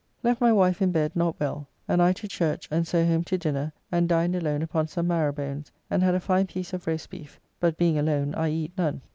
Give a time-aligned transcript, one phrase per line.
[0.23, 1.67] Left my wife in bed not well...
[1.87, 5.31] and I to church, and so home to dinner, and dined alone upon some marrow
[5.31, 9.01] bones, and had a fine piece of rost beef, but being alone I eat none.